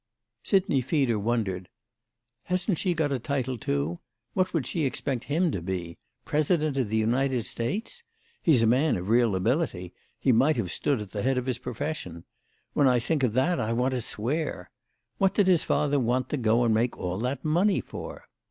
[0.41, 1.69] Sidney Feeder wondered.
[2.45, 3.99] "Hasn't she got a title too?
[4.33, 5.99] What would she expect him to be?
[6.25, 8.01] President of the United States?
[8.41, 12.23] He's a man of real ability—he might have stood at the head of his profession.
[12.73, 14.71] When I think of that I want to swear.
[15.19, 18.25] What did his father want to go and make all that money for?"